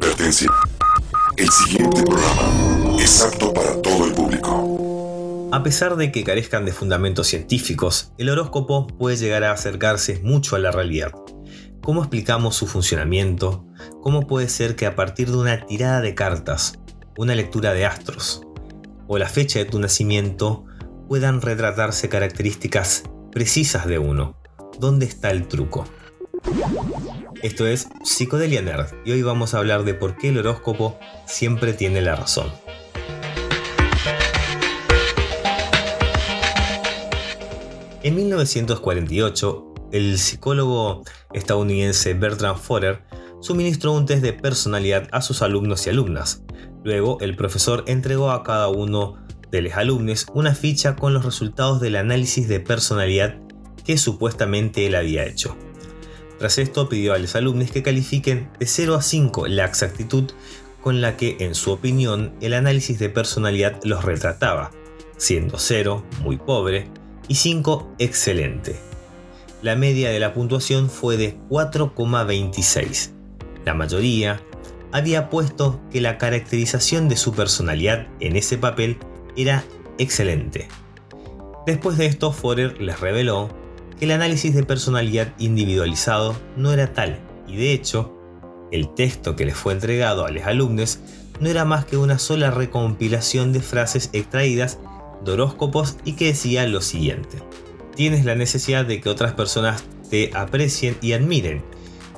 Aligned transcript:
Advertencia. 0.00 0.48
El 1.36 1.48
siguiente 1.48 2.04
programa 2.04 2.96
es 3.00 3.20
apto 3.20 3.52
para 3.52 3.82
todo 3.82 4.06
el 4.06 4.12
público. 4.12 5.48
A 5.50 5.64
pesar 5.64 5.96
de 5.96 6.12
que 6.12 6.22
carezcan 6.22 6.64
de 6.64 6.70
fundamentos 6.70 7.26
científicos, 7.26 8.12
el 8.16 8.28
horóscopo 8.28 8.86
puede 8.86 9.16
llegar 9.16 9.42
a 9.42 9.50
acercarse 9.50 10.20
mucho 10.22 10.54
a 10.54 10.60
la 10.60 10.70
realidad. 10.70 11.10
¿Cómo 11.82 12.02
explicamos 12.02 12.54
su 12.54 12.68
funcionamiento? 12.68 13.66
¿Cómo 14.00 14.28
puede 14.28 14.48
ser 14.48 14.76
que 14.76 14.86
a 14.86 14.94
partir 14.94 15.32
de 15.32 15.38
una 15.38 15.66
tirada 15.66 16.00
de 16.00 16.14
cartas, 16.14 16.78
una 17.16 17.34
lectura 17.34 17.72
de 17.72 17.84
astros 17.84 18.42
o 19.08 19.18
la 19.18 19.28
fecha 19.28 19.58
de 19.58 19.64
tu 19.64 19.80
nacimiento 19.80 20.64
puedan 21.08 21.40
retratarse 21.40 22.08
características 22.08 23.02
precisas 23.32 23.88
de 23.88 23.98
uno? 23.98 24.40
¿Dónde 24.78 25.06
está 25.06 25.32
el 25.32 25.48
truco? 25.48 25.86
Esto 27.40 27.68
es 27.68 27.88
Psicodelia 28.02 28.62
Nerd 28.62 28.88
y 29.04 29.12
hoy 29.12 29.22
vamos 29.22 29.54
a 29.54 29.58
hablar 29.58 29.84
de 29.84 29.94
por 29.94 30.16
qué 30.16 30.30
el 30.30 30.38
horóscopo 30.38 30.98
siempre 31.24 31.72
tiene 31.72 32.02
la 32.02 32.16
razón. 32.16 32.50
En 38.02 38.16
1948, 38.16 39.74
el 39.92 40.18
psicólogo 40.18 41.04
estadounidense 41.32 42.14
Bertrand 42.14 42.58
Forer 42.58 43.04
suministró 43.40 43.92
un 43.92 44.04
test 44.04 44.22
de 44.22 44.32
personalidad 44.32 45.06
a 45.12 45.22
sus 45.22 45.40
alumnos 45.40 45.86
y 45.86 45.90
alumnas. 45.90 46.42
Luego, 46.82 47.18
el 47.20 47.36
profesor 47.36 47.84
entregó 47.86 48.32
a 48.32 48.42
cada 48.42 48.66
uno 48.66 49.14
de 49.52 49.62
los 49.62 49.74
alumnos 49.74 50.26
una 50.34 50.56
ficha 50.56 50.96
con 50.96 51.14
los 51.14 51.24
resultados 51.24 51.80
del 51.80 51.94
análisis 51.94 52.48
de 52.48 52.58
personalidad 52.58 53.38
que 53.84 53.96
supuestamente 53.96 54.86
él 54.86 54.96
había 54.96 55.24
hecho. 55.24 55.56
Tras 56.38 56.58
esto 56.58 56.88
pidió 56.88 57.14
a 57.14 57.18
los 57.18 57.34
alumnos 57.34 57.70
que 57.70 57.82
califiquen 57.82 58.48
de 58.58 58.66
0 58.66 58.94
a 58.94 59.02
5 59.02 59.48
la 59.48 59.64
exactitud 59.64 60.30
con 60.80 61.00
la 61.00 61.16
que, 61.16 61.36
en 61.40 61.54
su 61.54 61.72
opinión, 61.72 62.34
el 62.40 62.54
análisis 62.54 62.98
de 62.98 63.10
personalidad 63.10 63.80
los 63.82 64.04
retrataba, 64.04 64.70
siendo 65.16 65.58
0 65.58 66.04
muy 66.22 66.36
pobre 66.36 66.88
y 67.26 67.34
5 67.34 67.94
excelente. 67.98 68.76
La 69.60 69.74
media 69.74 70.10
de 70.10 70.20
la 70.20 70.32
puntuación 70.34 70.88
fue 70.88 71.16
de 71.16 71.36
4,26. 71.48 73.10
La 73.64 73.74
mayoría 73.74 74.40
había 74.92 75.28
puesto 75.30 75.80
que 75.90 76.00
la 76.00 76.16
caracterización 76.16 77.08
de 77.08 77.16
su 77.16 77.32
personalidad 77.34 78.06
en 78.20 78.36
ese 78.36 78.56
papel 78.56 78.98
era 79.36 79.64
excelente. 79.98 80.68
Después 81.66 81.98
de 81.98 82.06
esto, 82.06 82.32
Forer 82.32 82.80
les 82.80 83.00
reveló 83.00 83.50
el 84.00 84.10
análisis 84.12 84.54
de 84.54 84.62
personalidad 84.62 85.34
individualizado 85.38 86.36
no 86.56 86.72
era 86.72 86.92
tal, 86.92 87.18
y 87.46 87.56
de 87.56 87.72
hecho, 87.72 88.14
el 88.70 88.94
texto 88.94 89.34
que 89.34 89.44
les 89.44 89.56
fue 89.56 89.72
entregado 89.72 90.26
a 90.26 90.30
los 90.30 90.44
alumnos 90.44 91.00
no 91.40 91.48
era 91.48 91.64
más 91.64 91.84
que 91.84 91.96
una 91.96 92.18
sola 92.18 92.50
recompilación 92.50 93.52
de 93.52 93.60
frases 93.60 94.10
extraídas 94.12 94.78
de 95.24 95.32
horóscopos 95.32 95.96
y 96.04 96.12
que 96.12 96.26
decía 96.26 96.66
lo 96.66 96.80
siguiente. 96.80 97.38
Tienes 97.96 98.24
la 98.24 98.34
necesidad 98.34 98.84
de 98.84 99.00
que 99.00 99.08
otras 99.08 99.32
personas 99.32 99.82
te 100.10 100.30
aprecien 100.34 100.96
y 101.00 101.12
admiren, 101.12 101.62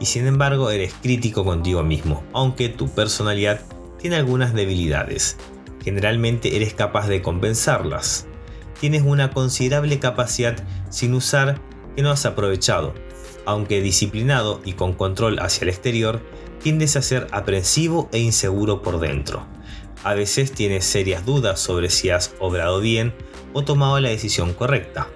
y 0.00 0.06
sin 0.06 0.26
embargo 0.26 0.70
eres 0.70 0.94
crítico 1.02 1.44
contigo 1.44 1.82
mismo, 1.82 2.24
aunque 2.32 2.68
tu 2.68 2.88
personalidad 2.88 3.60
tiene 3.98 4.16
algunas 4.16 4.54
debilidades. 4.54 5.36
Generalmente 5.84 6.56
eres 6.56 6.74
capaz 6.74 7.08
de 7.08 7.22
compensarlas. 7.22 8.26
Tienes 8.80 9.02
una 9.02 9.30
considerable 9.30 9.98
capacidad 9.98 10.56
sin 10.90 11.14
usar 11.14 11.60
que 11.94 12.02
no 12.02 12.10
has 12.10 12.26
aprovechado. 12.26 12.94
Aunque 13.46 13.80
disciplinado 13.80 14.60
y 14.64 14.74
con 14.74 14.92
control 14.92 15.38
hacia 15.38 15.64
el 15.64 15.70
exterior, 15.70 16.20
tiendes 16.62 16.96
a 16.96 17.02
ser 17.02 17.26
aprensivo 17.30 18.08
e 18.12 18.18
inseguro 18.18 18.82
por 18.82 19.00
dentro. 19.00 19.46
A 20.04 20.14
veces 20.14 20.52
tienes 20.52 20.84
serias 20.84 21.24
dudas 21.24 21.60
sobre 21.60 21.90
si 21.90 22.10
has 22.10 22.34
obrado 22.38 22.80
bien 22.80 23.14
o 23.52 23.64
tomado 23.64 23.98
la 24.00 24.10
decisión 24.10 24.52
correcta. 24.52 25.08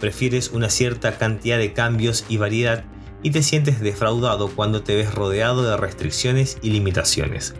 Prefieres 0.00 0.50
una 0.50 0.68
cierta 0.68 1.16
cantidad 1.16 1.58
de 1.58 1.72
cambios 1.72 2.24
y 2.28 2.36
variedad 2.36 2.84
y 3.22 3.30
te 3.30 3.42
sientes 3.42 3.80
defraudado 3.80 4.48
cuando 4.48 4.82
te 4.82 4.94
ves 4.94 5.14
rodeado 5.14 5.62
de 5.62 5.76
restricciones 5.76 6.58
y 6.62 6.70
limitaciones. 6.70 7.54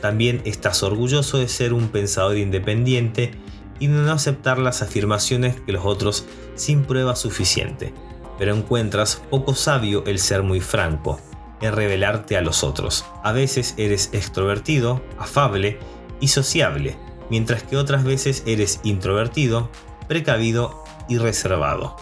También 0.00 0.40
estás 0.44 0.82
orgulloso 0.82 1.38
de 1.38 1.48
ser 1.48 1.72
un 1.72 1.88
pensador 1.88 2.38
independiente 2.38 3.32
y 3.78 3.88
no 3.88 4.10
aceptar 4.12 4.58
las 4.58 4.82
afirmaciones 4.82 5.60
que 5.60 5.72
los 5.72 5.84
otros 5.84 6.24
sin 6.54 6.84
prueba 6.84 7.16
suficiente, 7.16 7.92
pero 8.38 8.54
encuentras 8.54 9.22
poco 9.30 9.54
sabio 9.54 10.04
el 10.06 10.18
ser 10.18 10.42
muy 10.42 10.60
franco, 10.60 11.20
en 11.60 11.72
revelarte 11.72 12.36
a 12.36 12.42
los 12.42 12.62
otros. 12.64 13.04
A 13.22 13.32
veces 13.32 13.74
eres 13.76 14.10
extrovertido, 14.12 15.02
afable 15.18 15.78
y 16.20 16.28
sociable, 16.28 16.96
mientras 17.30 17.62
que 17.62 17.76
otras 17.76 18.04
veces 18.04 18.42
eres 18.46 18.80
introvertido, 18.84 19.70
precavido 20.06 20.84
y 21.08 21.18
reservado. 21.18 21.96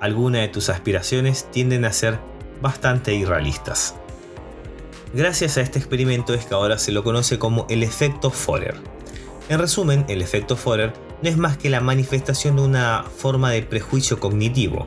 Algunas 0.00 0.42
de 0.42 0.48
tus 0.48 0.68
aspiraciones 0.68 1.50
tienden 1.50 1.84
a 1.84 1.92
ser 1.92 2.18
bastante 2.60 3.14
irrealistas. 3.14 3.94
Gracias 5.14 5.58
a 5.58 5.60
este 5.60 5.78
experimento 5.78 6.32
es 6.32 6.46
que 6.46 6.54
ahora 6.54 6.78
se 6.78 6.92
lo 6.92 7.04
conoce 7.04 7.38
como 7.38 7.66
el 7.68 7.82
efecto 7.82 8.30
Forer. 8.30 8.76
En 9.48 9.58
resumen, 9.58 10.04
el 10.08 10.22
efecto 10.22 10.56
Forer 10.56 10.92
no 11.22 11.28
es 11.28 11.36
más 11.36 11.56
que 11.56 11.70
la 11.70 11.80
manifestación 11.80 12.56
de 12.56 12.62
una 12.62 13.04
forma 13.16 13.50
de 13.50 13.62
prejuicio 13.62 14.18
cognitivo. 14.18 14.86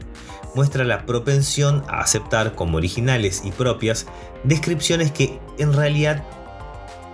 Muestra 0.54 0.84
la 0.86 1.06
propensión 1.06 1.84
a 1.88 2.00
aceptar 2.00 2.56
como 2.56 2.78
originales 2.78 3.42
y 3.44 3.52
propias 3.52 4.06
descripciones 4.44 5.12
que 5.12 5.40
en 5.58 5.74
realidad 5.74 6.24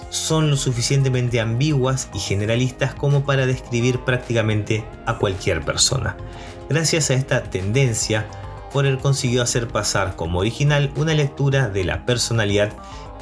son 0.10 0.52
lo 0.52 0.58
suficientemente 0.58 1.40
ambiguas 1.40 2.10
y 2.14 2.20
generalistas 2.20 2.94
como 2.94 3.26
para 3.26 3.46
describir 3.46 4.00
prácticamente 4.02 4.86
a 5.06 5.18
cualquier 5.18 5.62
persona. 5.62 6.18
Gracias 6.70 7.10
a 7.10 7.16
esta 7.16 7.44
tendencia, 7.44 8.28
Forer 8.72 9.00
consiguió 9.00 9.42
hacer 9.42 9.68
pasar 9.68 10.16
como 10.16 10.40
original 10.40 10.92
una 10.96 11.14
lectura 11.14 11.70
de 11.70 11.84
la 11.84 12.06
personalidad 12.06 12.72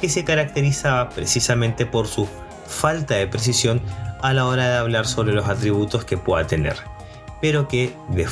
que 0.00 0.08
se 0.08 0.24
caracterizaba 0.24 1.10
precisamente 1.10 1.86
por 1.86 2.06
su 2.06 2.28
falta 2.70 3.16
de 3.16 3.26
precisión 3.26 3.82
a 4.22 4.32
la 4.32 4.46
hora 4.46 4.68
de 4.68 4.76
hablar 4.78 5.06
sobre 5.06 5.32
los 5.32 5.48
atributos 5.48 6.04
que 6.04 6.16
pueda 6.16 6.46
tener, 6.46 6.76
pero 7.40 7.68
que 7.68 7.94
de 8.08 8.26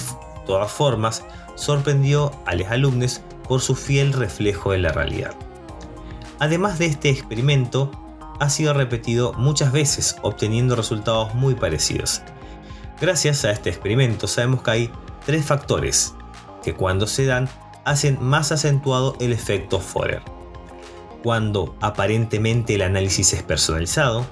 todas 0.46 0.70
formas 0.70 1.24
sorprendió 1.54 2.32
a 2.46 2.54
los 2.54 2.68
alumnos 2.68 3.20
por 3.46 3.60
su 3.60 3.74
fiel 3.74 4.12
reflejo 4.12 4.72
de 4.72 4.78
la 4.78 4.92
realidad. 4.92 5.34
Además 6.38 6.78
de 6.78 6.86
este 6.86 7.10
experimento, 7.10 7.90
ha 8.38 8.50
sido 8.50 8.72
repetido 8.72 9.32
muchas 9.32 9.72
veces 9.72 10.16
obteniendo 10.22 10.76
resultados 10.76 11.34
muy 11.34 11.54
parecidos. 11.54 12.22
Gracias 13.00 13.44
a 13.44 13.50
este 13.50 13.70
experimento 13.70 14.28
sabemos 14.28 14.62
que 14.62 14.70
hay 14.70 14.90
tres 15.26 15.44
factores 15.44 16.14
que 16.62 16.74
cuando 16.74 17.06
se 17.06 17.26
dan 17.26 17.48
hacen 17.84 18.18
más 18.20 18.52
acentuado 18.52 19.16
el 19.20 19.32
efecto 19.32 19.80
Forer. 19.80 20.37
Cuando 21.22 21.74
aparentemente 21.80 22.74
el 22.74 22.82
análisis 22.82 23.32
es 23.32 23.42
personalizado, 23.42 24.26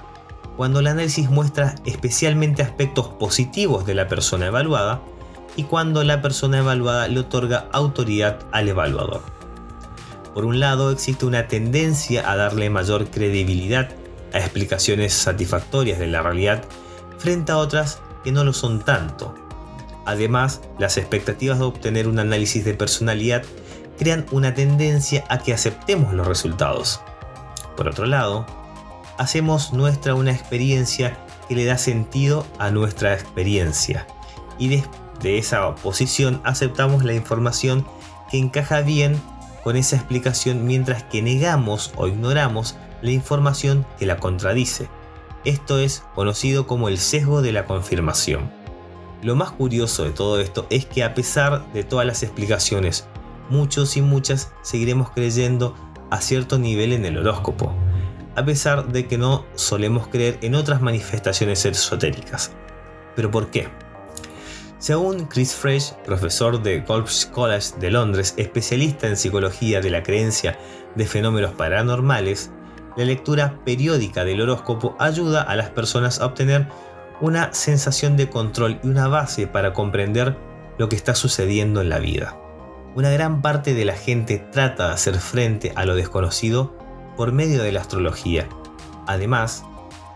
cuando 0.55 0.79
el 0.79 0.87
análisis 0.87 1.29
muestra 1.29 1.75
especialmente 1.85 2.63
aspectos 2.63 3.07
positivos 3.07 3.85
de 3.85 3.93
la 3.93 4.07
persona 4.07 4.47
evaluada 4.47 5.01
y 5.55 5.63
cuando 5.63 6.03
la 6.03 6.21
persona 6.21 6.59
evaluada 6.59 7.07
le 7.07 7.19
otorga 7.19 7.67
autoridad 7.71 8.39
al 8.51 8.69
evaluador. 8.69 9.21
Por 10.33 10.45
un 10.45 10.59
lado, 10.59 10.91
existe 10.91 11.25
una 11.25 11.47
tendencia 11.47 12.31
a 12.31 12.35
darle 12.35 12.69
mayor 12.69 13.09
credibilidad 13.09 13.89
a 14.33 14.39
explicaciones 14.39 15.13
satisfactorias 15.13 15.99
de 15.99 16.07
la 16.07 16.21
realidad 16.21 16.63
frente 17.17 17.51
a 17.51 17.57
otras 17.57 17.99
que 18.23 18.31
no 18.31 18.43
lo 18.43 18.53
son 18.53 18.79
tanto. 18.79 19.33
Además, 20.05 20.61
las 20.79 20.97
expectativas 20.97 21.59
de 21.59 21.65
obtener 21.65 22.07
un 22.07 22.19
análisis 22.19 22.63
de 22.63 22.73
personalidad 22.73 23.43
crean 23.97 24.25
una 24.31 24.53
tendencia 24.53 25.23
a 25.29 25.39
que 25.39 25.53
aceptemos 25.53 26.13
los 26.13 26.27
resultados. 26.27 27.01
Por 27.75 27.87
otro 27.87 28.05
lado, 28.05 28.45
hacemos 29.17 29.73
nuestra 29.73 30.15
una 30.15 30.31
experiencia 30.31 31.17
que 31.47 31.55
le 31.55 31.65
da 31.65 31.77
sentido 31.77 32.45
a 32.59 32.71
nuestra 32.71 33.13
experiencia. 33.13 34.07
Y 34.57 34.69
de, 34.69 34.83
esa 35.37 35.75
posición 35.75 36.41
aceptamos 36.43 37.03
la 37.03 37.13
información 37.13 37.85
que 38.29 38.37
encaja 38.37 38.81
bien 38.81 39.19
con 39.63 39.75
esa 39.75 39.95
explicación 39.95 40.65
mientras 40.65 41.03
que 41.03 41.21
negamos 41.21 41.91
o 41.95 42.07
ignoramos 42.07 42.75
la 43.01 43.11
información 43.11 43.85
que 43.97 44.05
la 44.05 44.17
contradice. 44.17 44.89
Esto 45.43 45.79
es 45.79 46.03
conocido 46.13 46.67
como 46.67 46.87
el 46.87 46.97
sesgo 46.97 47.41
de 47.41 47.51
la 47.51 47.65
confirmación. 47.65 48.51
Lo 49.21 49.35
más 49.35 49.51
curioso 49.51 50.03
de 50.03 50.11
todo 50.11 50.39
esto 50.39 50.67
es 50.69 50.85
que 50.85 51.03
a 51.03 51.13
pesar 51.13 51.71
de 51.73 51.83
todas 51.83 52.05
las 52.05 52.21
explicaciones, 52.21 53.07
muchos 53.49 53.97
y 53.97 54.01
muchas 54.01 54.51
seguiremos 54.61 55.11
creyendo 55.11 55.75
a 56.09 56.21
cierto 56.21 56.57
nivel 56.57 56.93
en 56.93 57.05
el 57.05 57.17
horóscopo 57.17 57.73
a 58.37 58.45
pesar 58.45 58.89
de 58.89 59.07
que 59.07 59.17
no 59.17 59.45
solemos 59.55 60.09
creer 60.09 60.37
en 60.43 60.53
otras 60.53 60.79
manifestaciones 60.79 61.65
esotéricas. 61.65 62.51
¿Pero 63.15 63.31
por 63.31 63.49
qué? 63.49 63.67
Según 64.77 65.25
Chris 65.25 65.55
Fresh, 65.55 65.93
profesor 66.05 66.61
de 66.61 66.81
Golf 66.81 67.25
College 67.31 67.79
de 67.79 67.89
Londres, 67.89 68.35
especialista 68.37 69.07
en 69.07 69.17
psicología 69.17 69.81
de 69.81 69.89
la 69.89 70.03
creencia 70.03 70.55
de 70.93 71.07
fenómenos 71.07 71.55
paranormales, 71.55 72.51
la 72.95 73.05
lectura 73.05 73.59
periódica 73.65 74.23
del 74.23 74.41
horóscopo 74.41 74.95
ayuda 74.99 75.41
a 75.41 75.55
las 75.55 75.71
personas 75.71 76.21
a 76.21 76.27
obtener 76.27 76.67
una 77.19 77.51
sensación 77.53 78.17
de 78.17 78.29
control 78.29 78.79
y 78.83 78.87
una 78.87 79.07
base 79.07 79.47
para 79.47 79.73
comprender 79.73 80.37
lo 80.77 80.89
que 80.89 80.95
está 80.95 81.15
sucediendo 81.15 81.81
en 81.81 81.89
la 81.89 81.97
vida. 81.97 82.37
Una 82.97 83.11
gran 83.11 83.43
parte 83.43 83.75
de 83.75 83.85
la 83.85 83.93
gente 83.93 84.39
trata 84.39 84.87
de 84.87 84.93
hacer 84.95 85.19
frente 85.19 85.71
a 85.75 85.85
lo 85.85 85.93
desconocido 85.93 86.75
por 87.15 87.31
medio 87.31 87.61
de 87.61 87.71
la 87.71 87.81
astrología. 87.81 88.49
Además, 89.05 89.63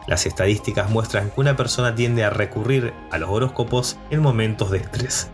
las 0.08 0.26
estadísticas 0.26 0.90
muestran 0.90 1.30
que 1.30 1.42
una 1.42 1.56
persona 1.56 1.94
tiende 1.94 2.24
a 2.24 2.32
recurrir 2.32 2.92
a 3.12 3.20
los 3.20 3.30
horóscopos 3.30 4.00
en 4.10 4.24
momentos 4.24 4.72
de 4.72 4.80
estrés. 4.80 5.30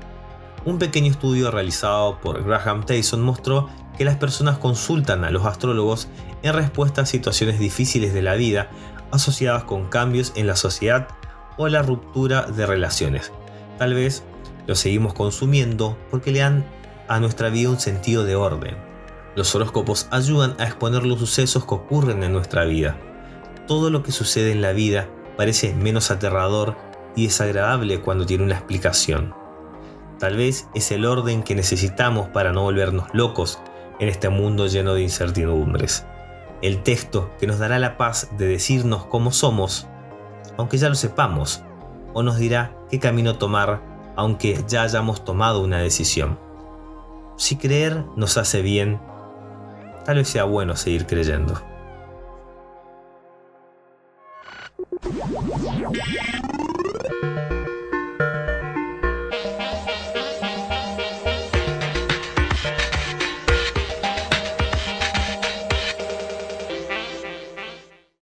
Un 0.66 0.78
pequeño 0.78 1.10
estudio 1.10 1.50
realizado 1.50 2.20
por 2.20 2.44
Graham 2.44 2.86
Tyson 2.86 3.22
mostró 3.22 3.70
que 3.98 4.04
las 4.04 4.18
personas 4.18 4.58
consultan 4.58 5.24
a 5.24 5.32
los 5.32 5.46
astrólogos 5.46 6.10
en 6.44 6.54
respuesta 6.54 7.04
a 7.04 7.06
situaciones 7.06 7.60
difíciles 7.60 8.14
de 8.14 8.24
la 8.24 8.36
vida 8.36 8.70
asociadas 9.12 9.64
con 9.64 9.88
cambios 9.88 10.34
en 10.36 10.48
la 10.48 10.58
sociedad 10.58 11.08
o 11.56 11.70
la 11.70 11.82
ruptura 11.82 12.42
de 12.42 12.66
relaciones. 12.66 13.32
Tal 13.78 13.94
vez 13.94 14.26
lo 14.68 14.76
seguimos 14.76 15.14
consumiendo 15.14 15.98
porque 16.12 16.34
le 16.34 16.40
dan 16.40 16.77
a 17.08 17.20
nuestra 17.20 17.50
vida 17.50 17.70
un 17.70 17.80
sentido 17.80 18.26
de 18.26 18.36
orden. 18.36 18.78
Los 19.36 19.54
horóscopos 19.54 20.08
ayudan 20.12 20.56
a 20.60 20.66
exponer 20.66 21.06
los 21.06 21.20
sucesos 21.20 21.66
que 21.66 21.76
ocurren 21.76 22.24
en 22.24 22.34
nuestra 22.34 22.66
vida. 22.66 22.98
Todo 23.68 23.90
lo 23.90 24.04
que 24.04 24.12
sucede 24.12 24.52
en 24.52 24.62
la 24.62 24.72
vida 24.72 25.08
parece 25.36 25.74
menos 25.74 26.10
aterrador 26.10 26.76
y 27.16 27.26
desagradable 27.26 28.02
cuando 28.02 28.26
tiene 28.26 28.44
una 28.44 28.56
explicación. 28.56 29.34
Tal 30.20 30.36
vez 30.36 30.68
es 30.74 30.92
el 30.92 31.06
orden 31.06 31.44
que 31.44 31.54
necesitamos 31.54 32.30
para 32.30 32.52
no 32.52 32.64
volvernos 32.64 33.08
locos 33.14 33.60
en 34.00 34.10
este 34.10 34.30
mundo 34.30 34.68
lleno 34.68 34.96
de 34.96 35.04
incertidumbres. 35.04 36.06
El 36.62 36.82
texto 36.82 37.30
que 37.40 37.46
nos 37.46 37.60
dará 37.60 37.78
la 37.78 37.98
paz 37.98 38.30
de 38.38 38.48
decirnos 38.48 39.06
cómo 39.06 39.32
somos, 39.32 39.88
aunque 40.58 40.78
ya 40.78 40.90
lo 40.90 40.96
sepamos, 40.96 41.62
o 42.14 42.24
nos 42.24 42.38
dirá 42.38 42.76
qué 42.90 43.00
camino 43.00 43.38
tomar, 43.38 43.82
aunque 44.16 44.64
ya 44.68 44.82
hayamos 44.82 45.24
tomado 45.24 45.62
una 45.62 45.78
decisión. 45.78 46.47
Si 47.38 47.56
creer 47.56 48.04
nos 48.16 48.36
hace 48.38 48.64
bien, 48.64 49.00
tal 50.06 50.18
vez 50.18 50.28
sea 50.28 50.44
bueno 50.44 50.76
seguir 50.76 51.06
creyendo. 51.06 51.54